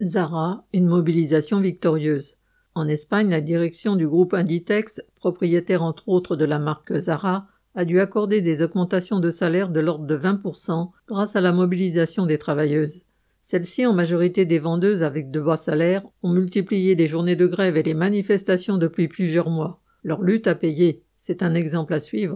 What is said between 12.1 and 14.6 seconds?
des travailleuses. Celles-ci, en majorité des